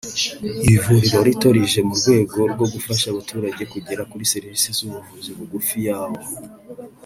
[0.65, 6.21] iri vuriro rito rije mu rwego rwo gufasha abaturage kugera kuri serivisi z’ubuvuzi bugufi yabo